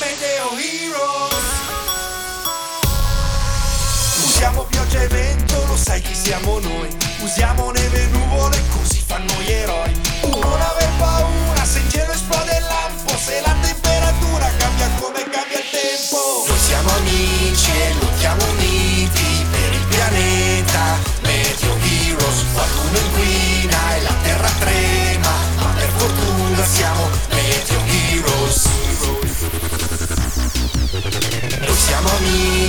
Meteo 0.00 0.56
Heroes. 0.56 1.44
Usiamo 4.24 4.64
pioggia 4.64 5.02
e 5.02 5.08
vento, 5.08 5.64
lo 5.66 5.76
sai 5.76 6.00
chi 6.00 6.14
siamo 6.14 6.58
noi. 6.58 6.88
Usiamo 7.20 7.70
neve 7.70 8.04
e 8.04 8.06
nuvole, 8.06 8.58
così 8.70 9.02
fanno 9.06 9.34
gli 9.42 9.50
eroi. 9.50 9.89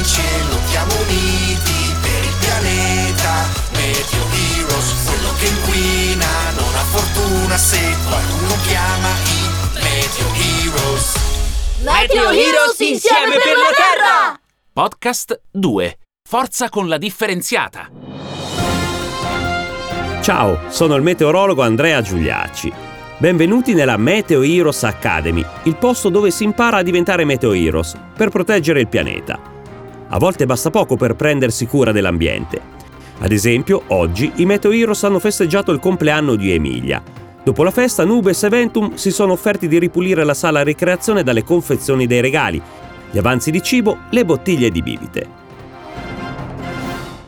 Amici 0.01 0.19
e 0.19 0.43
lottiamo 0.49 0.93
uniti 1.01 1.95
per 2.01 2.23
il 2.23 2.35
pianeta 2.39 3.45
Meteo 3.73 4.25
Heroes, 4.57 4.93
quello 5.05 5.29
che 5.37 5.47
inquina 5.47 6.25
non 6.57 6.75
ha 6.75 6.83
fortuna 6.83 7.57
se 7.57 7.95
qualcuno 8.07 8.55
chiama 8.65 9.09
i 9.25 9.39
Meteo 9.75 10.27
Heroes 10.65 11.13
Meteo 11.83 12.29
Heroes 12.31 12.79
insieme 12.79 13.37
per 13.43 13.57
la 13.57 13.73
Terra! 13.75 14.39
Podcast 14.73 15.41
2. 15.51 15.97
Forza 16.27 16.69
con 16.69 16.87
la 16.87 16.97
differenziata. 16.97 17.89
Ciao, 20.21 20.59
sono 20.69 20.95
il 20.95 21.01
meteorologo 21.01 21.61
Andrea 21.61 22.01
Giuliacci. 22.01 22.71
Benvenuti 23.17 23.73
nella 23.73 23.97
Meteo 23.97 24.41
Heroes 24.41 24.83
Academy, 24.83 25.45
il 25.63 25.75
posto 25.75 26.09
dove 26.09 26.31
si 26.31 26.43
impara 26.43 26.77
a 26.77 26.83
diventare 26.83 27.25
Meteo 27.25 27.53
Heroes 27.53 27.95
per 28.15 28.29
proteggere 28.29 28.79
il 28.79 28.87
pianeta. 28.87 29.59
A 30.13 30.19
volte 30.19 30.45
basta 30.45 30.69
poco 30.69 30.97
per 30.97 31.15
prendersi 31.15 31.65
cura 31.65 31.93
dell'ambiente. 31.93 32.61
Ad 33.19 33.31
esempio, 33.31 33.83
oggi 33.87 34.29
i 34.35 34.45
Meteo 34.45 34.71
Heroes 34.71 35.03
hanno 35.05 35.19
festeggiato 35.19 35.71
il 35.71 35.79
compleanno 35.79 36.35
di 36.35 36.51
Emilia. 36.51 37.01
Dopo 37.41 37.63
la 37.63 37.71
festa, 37.71 38.03
Nubes 38.03 38.43
e 38.43 38.49
Ventum 38.49 38.95
si 38.95 39.09
sono 39.09 39.31
offerti 39.31 39.69
di 39.69 39.79
ripulire 39.79 40.25
la 40.25 40.33
sala 40.33 40.63
ricreazione 40.63 41.23
dalle 41.23 41.45
confezioni 41.45 42.07
dei 42.07 42.19
regali, 42.19 42.61
gli 43.09 43.17
avanzi 43.17 43.51
di 43.51 43.63
cibo, 43.63 43.99
le 44.09 44.25
bottiglie 44.25 44.69
di 44.69 44.81
bibite. 44.81 45.29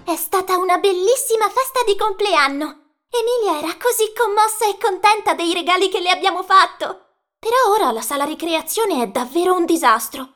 È 0.04 0.16
stata 0.16 0.58
una 0.58 0.78
bellissima 0.78 1.48
festa 1.48 1.80
di 1.88 1.96
compleanno. 1.98 2.82
Emilia 3.10 3.60
era 3.60 3.78
così 3.80 4.12
commossa 4.14 4.68
e 4.68 4.78
contenta 4.78 5.34
dei 5.36 5.54
regali 5.54 5.88
che 5.88 6.02
le 6.02 6.10
abbiamo 6.10 6.44
fatto. 6.44 7.00
Però 7.40 7.56
ora 7.74 7.92
la 7.94 8.02
sala 8.02 8.26
ricreazione 8.26 9.04
è 9.04 9.08
davvero 9.08 9.56
un 9.56 9.66
disastro. 9.66 10.33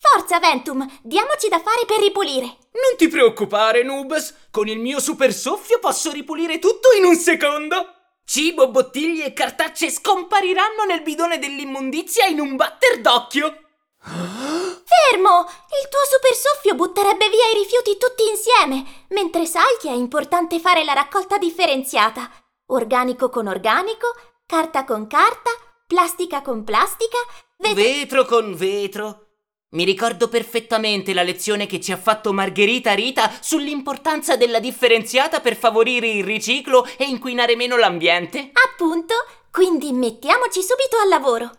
Forza, 0.00 0.38
Ventum, 0.38 0.86
diamoci 1.02 1.48
da 1.48 1.58
fare 1.58 1.84
per 1.84 1.98
ripulire. 1.98 2.46
Non 2.46 2.96
ti 2.96 3.08
preoccupare, 3.08 3.82
Nubes. 3.82 4.48
Con 4.50 4.68
il 4.68 4.78
mio 4.78 5.00
super 5.00 5.32
soffio 5.32 5.80
posso 5.80 6.12
ripulire 6.12 6.60
tutto 6.60 6.92
in 6.96 7.04
un 7.04 7.16
secondo. 7.16 7.94
Cibo, 8.24 8.70
bottiglie 8.70 9.26
e 9.26 9.32
cartacce 9.32 9.90
scompariranno 9.90 10.84
nel 10.86 11.02
bidone 11.02 11.38
dell'immondizia 11.38 12.26
in 12.26 12.38
un 12.38 12.54
batter 12.54 13.00
d'occhio. 13.00 13.62
Fermo! 14.00 15.40
Il 15.82 15.88
tuo 15.88 16.00
super 16.08 16.34
soffio 16.34 16.74
butterebbe 16.74 17.28
via 17.28 17.48
i 17.52 17.58
rifiuti 17.58 17.98
tutti 17.98 18.28
insieme, 18.28 19.06
mentre 19.08 19.46
sai 19.46 19.76
che 19.80 19.88
è 19.88 19.94
importante 19.94 20.60
fare 20.60 20.84
la 20.84 20.92
raccolta 20.92 21.38
differenziata. 21.38 22.30
Organico 22.66 23.30
con 23.30 23.48
organico, 23.48 24.14
carta 24.46 24.84
con 24.84 25.06
carta, 25.08 25.50
plastica 25.86 26.40
con 26.42 26.62
plastica, 26.62 27.18
vetro... 27.56 27.82
Vetro 27.82 28.24
con 28.26 28.54
vetro. 28.54 29.27
Mi 29.70 29.84
ricordo 29.84 30.28
perfettamente 30.28 31.12
la 31.12 31.22
lezione 31.22 31.66
che 31.66 31.78
ci 31.78 31.92
ha 31.92 31.98
fatto 31.98 32.32
Margherita 32.32 32.94
Rita 32.94 33.30
sull'importanza 33.38 34.34
della 34.34 34.60
differenziata 34.60 35.40
per 35.40 35.56
favorire 35.56 36.08
il 36.08 36.24
riciclo 36.24 36.86
e 36.96 37.04
inquinare 37.04 37.54
meno 37.54 37.76
l'ambiente. 37.76 38.50
Appunto, 38.66 39.14
quindi 39.50 39.92
mettiamoci 39.92 40.62
subito 40.62 40.96
al 41.02 41.08
lavoro. 41.10 41.50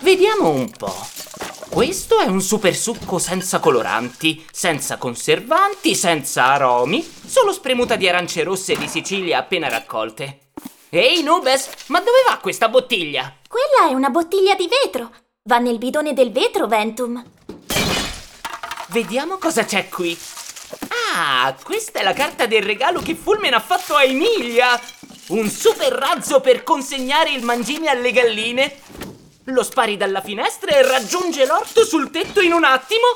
Vediamo 0.00 0.48
un 0.48 0.70
po'. 0.70 0.94
Questo 1.68 2.20
è 2.20 2.26
un 2.26 2.40
super 2.40 2.74
succo 2.74 3.18
senza 3.18 3.60
coloranti, 3.60 4.44
senza 4.50 4.96
conservanti, 4.96 5.94
senza 5.94 6.46
aromi, 6.46 7.06
solo 7.26 7.52
spremuta 7.52 7.96
di 7.96 8.08
arance 8.08 8.42
rosse 8.42 8.76
di 8.76 8.88
Sicilia 8.88 9.38
appena 9.38 9.68
raccolte. 9.68 10.52
Ehi 10.88 11.22
Nubes, 11.22 11.68
ma 11.88 11.98
dove 11.98 12.24
va 12.26 12.38
questa 12.38 12.68
bottiglia? 12.68 13.36
Quella 13.46 13.90
è 13.90 13.94
una 13.94 14.08
bottiglia 14.08 14.54
di 14.54 14.68
vetro. 14.68 15.10
Va 15.42 15.58
nel 15.58 15.78
bidone 15.78 16.14
del 16.14 16.32
vetro, 16.32 16.66
Ventum. 16.66 17.22
Vediamo 18.86 19.36
cosa 19.36 19.64
c'è 19.64 19.88
qui. 19.88 20.18
Ah, 21.14 21.54
questa 21.62 22.00
è 22.00 22.02
la 22.02 22.14
carta 22.14 22.46
del 22.46 22.62
regalo 22.62 23.00
che 23.00 23.14
Fulmen 23.14 23.52
ha 23.52 23.60
fatto 23.60 23.94
a 23.94 24.02
Emilia! 24.02 24.80
Un 25.28 25.48
super 25.48 25.92
razzo 25.92 26.40
per 26.40 26.64
consegnare 26.64 27.30
il 27.30 27.44
mangime 27.44 27.88
alle 27.88 28.10
galline. 28.10 28.78
Lo 29.44 29.62
spari 29.62 29.96
dalla 29.96 30.20
finestra 30.20 30.76
e 30.76 30.86
raggiunge 30.86 31.46
l'orto 31.46 31.84
sul 31.84 32.10
tetto 32.10 32.40
in 32.40 32.52
un 32.52 32.64
attimo? 32.64 33.06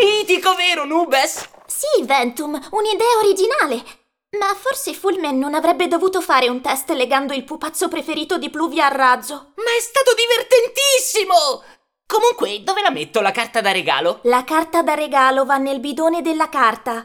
Mitico, 0.00 0.54
vero, 0.54 0.84
Nubes? 0.84 1.48
Sì, 1.66 2.04
Ventum, 2.04 2.60
un'idea 2.70 3.18
originale. 3.22 4.04
Ma 4.38 4.54
forse 4.54 4.92
Fulmen 4.92 5.38
non 5.38 5.54
avrebbe 5.54 5.88
dovuto 5.88 6.20
fare 6.20 6.48
un 6.48 6.60
test 6.60 6.90
legando 6.90 7.32
il 7.32 7.44
pupazzo 7.44 7.88
preferito 7.88 8.38
di 8.38 8.50
Pluvia 8.50 8.86
al 8.86 8.92
razzo. 8.92 9.52
Ma 9.56 9.74
è 9.76 9.80
stato 9.80 10.12
divertentissimo! 10.14 11.62
Comunque, 12.06 12.62
dove 12.62 12.82
la 12.82 12.90
metto 12.90 13.20
la 13.20 13.32
carta 13.32 13.60
da 13.60 13.72
regalo? 13.72 14.20
La 14.24 14.44
carta 14.44 14.82
da 14.82 14.94
regalo 14.94 15.44
va 15.44 15.56
nel 15.56 15.80
bidone 15.80 16.22
della 16.22 16.48
carta. 16.48 17.04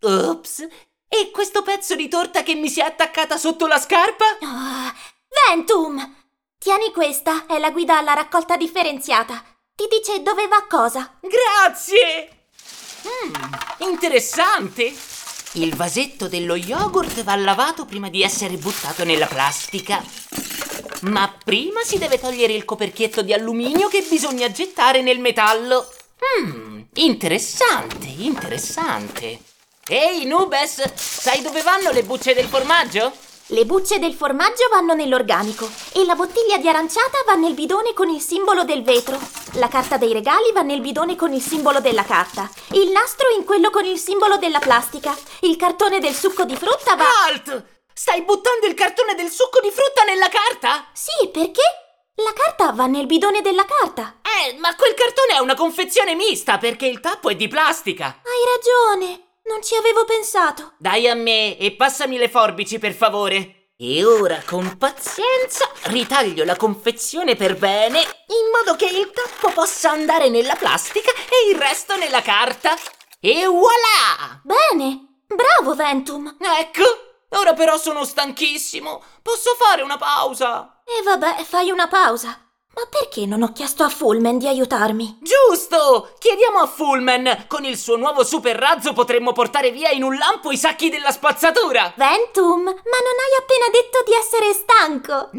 Ops! 0.00 0.66
E 1.10 1.30
questo 1.30 1.62
pezzo 1.62 1.94
di 1.94 2.06
torta 2.08 2.42
che 2.42 2.54
mi 2.54 2.68
si 2.68 2.80
è 2.80 2.84
attaccata 2.84 3.36
sotto 3.38 3.66
la 3.66 3.78
scarpa? 3.78 4.24
Ah, 4.42 4.94
Ventum! 5.48 6.16
Tieni 6.58 6.92
questa, 6.92 7.46
è 7.46 7.58
la 7.58 7.70
guida 7.70 7.96
alla 7.96 8.12
raccolta 8.12 8.58
differenziata. 8.58 9.42
Ti 9.74 9.86
dice 9.88 10.20
dove 10.20 10.46
va 10.46 10.66
cosa. 10.68 11.18
Grazie! 11.22 12.48
Mm, 13.06 13.88
interessante! 13.88 14.94
Il 15.52 15.74
vasetto 15.74 16.28
dello 16.28 16.54
yogurt 16.54 17.22
va 17.22 17.34
lavato 17.36 17.86
prima 17.86 18.10
di 18.10 18.22
essere 18.22 18.58
buttato 18.58 19.04
nella 19.04 19.24
plastica. 19.24 20.04
Ma 21.04 21.34
prima 21.42 21.80
si 21.82 21.96
deve 21.96 22.20
togliere 22.20 22.52
il 22.52 22.66
coperchietto 22.66 23.22
di 23.22 23.32
alluminio 23.32 23.88
che 23.88 24.04
bisogna 24.06 24.50
gettare 24.50 25.00
nel 25.00 25.18
metallo. 25.18 25.90
Mmm, 26.42 26.82
interessante, 26.96 28.06
interessante. 28.06 29.40
Ehi, 29.88 30.26
Nubes, 30.26 30.92
sai 30.92 31.40
dove 31.40 31.62
vanno 31.62 31.90
le 31.90 32.02
bucce 32.02 32.34
del 32.34 32.48
formaggio? 32.48 33.27
Le 33.50 33.64
bucce 33.64 33.98
del 33.98 34.12
formaggio 34.12 34.68
vanno 34.70 34.92
nell'organico 34.92 35.66
e 35.94 36.04
la 36.04 36.14
bottiglia 36.14 36.58
di 36.58 36.68
aranciata 36.68 37.22
va 37.24 37.32
nel 37.32 37.54
bidone 37.54 37.94
con 37.94 38.10
il 38.10 38.20
simbolo 38.20 38.62
del 38.62 38.82
vetro. 38.82 39.18
La 39.52 39.68
carta 39.68 39.96
dei 39.96 40.12
regali 40.12 40.52
va 40.52 40.60
nel 40.60 40.82
bidone 40.82 41.16
con 41.16 41.32
il 41.32 41.40
simbolo 41.40 41.80
della 41.80 42.04
carta. 42.04 42.50
Il 42.72 42.90
nastro 42.90 43.30
in 43.30 43.46
quello 43.46 43.70
con 43.70 43.86
il 43.86 43.98
simbolo 43.98 44.36
della 44.36 44.58
plastica. 44.58 45.16
Il 45.40 45.56
cartone 45.56 45.98
del 45.98 46.12
succo 46.12 46.44
di 46.44 46.54
frutta 46.56 46.94
va... 46.94 47.06
Alt! 47.26 47.64
Stai 47.90 48.20
buttando 48.20 48.66
il 48.66 48.74
cartone 48.74 49.14
del 49.14 49.30
succo 49.30 49.60
di 49.60 49.70
frutta 49.70 50.04
nella 50.04 50.28
carta? 50.28 50.86
Sì, 50.92 51.28
perché? 51.28 51.62
La 52.16 52.34
carta 52.34 52.72
va 52.72 52.84
nel 52.84 53.06
bidone 53.06 53.40
della 53.40 53.64
carta. 53.64 54.20
Eh, 54.20 54.58
ma 54.58 54.76
quel 54.76 54.92
cartone 54.92 55.36
è 55.36 55.38
una 55.38 55.54
confezione 55.54 56.14
mista 56.14 56.58
perché 56.58 56.84
il 56.84 57.00
tappo 57.00 57.30
è 57.30 57.34
di 57.34 57.48
plastica. 57.48 58.20
Hai 58.22 58.98
ragione. 58.98 59.27
Non 59.48 59.62
ci 59.62 59.74
avevo 59.74 60.04
pensato. 60.04 60.74
Dai 60.78 61.08
a 61.08 61.14
me 61.14 61.56
e 61.56 61.72
passami 61.72 62.18
le 62.18 62.28
forbici, 62.28 62.78
per 62.78 62.92
favore. 62.92 63.72
E 63.76 64.04
ora, 64.04 64.42
con 64.44 64.76
pazienza, 64.76 65.70
ritaglio 65.84 66.44
la 66.44 66.56
confezione 66.56 67.36
per 67.36 67.56
bene, 67.56 68.00
in 68.00 68.50
modo 68.52 68.76
che 68.76 68.86
il 68.86 69.10
tappo 69.10 69.52
possa 69.52 69.90
andare 69.90 70.28
nella 70.28 70.56
plastica 70.56 71.10
e 71.12 71.50
il 71.50 71.56
resto 71.56 71.96
nella 71.96 72.20
carta. 72.20 72.74
E 73.20 73.46
voilà! 73.46 74.40
Bene. 74.42 75.22
Bravo, 75.26 75.74
Ventum. 75.74 76.36
Ecco, 76.58 76.82
ora 77.38 77.54
però 77.54 77.76
sono 77.78 78.04
stanchissimo. 78.04 79.02
Posso 79.22 79.54
fare 79.56 79.82
una 79.82 79.96
pausa? 79.96 80.82
E 80.84 81.02
vabbè, 81.02 81.44
fai 81.44 81.70
una 81.70 81.86
pausa. 81.86 82.47
Ma 82.78 82.86
perché 82.88 83.26
non 83.26 83.42
ho 83.42 83.50
chiesto 83.50 83.82
a 83.82 83.88
Fullman 83.88 84.38
di 84.38 84.46
aiutarmi? 84.46 85.18
Giusto! 85.20 86.10
Chiediamo 86.16 86.58
a 86.60 86.66
Fullman! 86.68 87.46
Con 87.48 87.64
il 87.64 87.76
suo 87.76 87.96
nuovo 87.96 88.22
super 88.22 88.54
razzo 88.54 88.92
potremmo 88.92 89.32
portare 89.32 89.72
via 89.72 89.90
in 89.90 90.04
un 90.04 90.14
lampo 90.14 90.52
i 90.52 90.56
sacchi 90.56 90.88
della 90.88 91.10
spazzatura! 91.10 91.92
Ventum, 91.96 92.62
ma 92.62 92.70
non 92.70 93.16
hai 93.18 93.34
appena 93.40 93.66
detto 93.72 94.04
di 94.06 94.12
essere 94.14 94.52
stanco! 94.52 95.30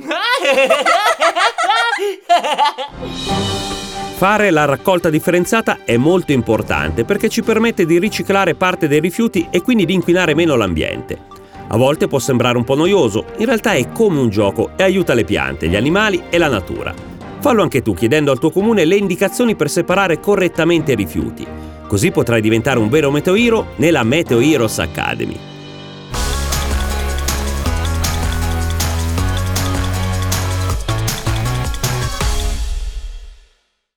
Fare 4.17 4.51
la 4.51 4.65
raccolta 4.65 5.09
differenziata 5.09 5.85
è 5.85 5.95
molto 5.95 6.33
importante 6.33 7.05
perché 7.05 7.29
ci 7.29 7.41
permette 7.41 7.85
di 7.85 7.99
riciclare 7.99 8.55
parte 8.55 8.89
dei 8.89 8.99
rifiuti 8.99 9.47
e 9.49 9.61
quindi 9.61 9.85
di 9.85 9.93
inquinare 9.93 10.35
meno 10.35 10.57
l'ambiente. 10.57 11.27
A 11.69 11.77
volte 11.77 12.09
può 12.09 12.19
sembrare 12.19 12.57
un 12.57 12.65
po' 12.65 12.75
noioso, 12.75 13.27
in 13.37 13.45
realtà 13.45 13.71
è 13.71 13.93
come 13.93 14.19
un 14.19 14.27
gioco 14.27 14.71
e 14.75 14.83
aiuta 14.83 15.13
le 15.13 15.23
piante, 15.23 15.69
gli 15.69 15.77
animali 15.77 16.23
e 16.29 16.37
la 16.37 16.49
natura. 16.49 17.09
Fallo 17.39 17.61
anche 17.61 17.81
tu 17.81 17.93
chiedendo 17.93 18.31
al 18.31 18.39
tuo 18.39 18.51
comune 18.51 18.83
le 18.83 18.97
indicazioni 18.97 19.55
per 19.55 19.69
separare 19.69 20.19
correttamente 20.19 20.91
i 20.91 20.95
rifiuti. 20.95 21.47
Così 21.87 22.11
potrai 22.11 22.41
diventare 22.41 22.79
un 22.79 22.89
vero 22.89 23.11
Meteo 23.11 23.35
Hero 23.35 23.67
nella 23.77 24.03
Meteo 24.03 24.39
Heroes 24.41 24.77
Academy. 24.79 25.58